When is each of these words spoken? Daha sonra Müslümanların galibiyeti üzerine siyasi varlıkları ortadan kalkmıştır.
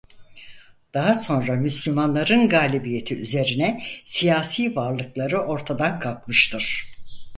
Daha 0.93 1.13
sonra 1.13 1.55
Müslümanların 1.55 2.49
galibiyeti 2.49 3.15
üzerine 3.17 3.83
siyasi 4.05 4.75
varlıkları 4.75 5.39
ortadan 5.41 5.99
kalkmıştır. 5.99 6.87